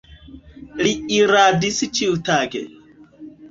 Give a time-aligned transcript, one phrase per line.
[0.85, 2.65] Li iradis ĉiutage.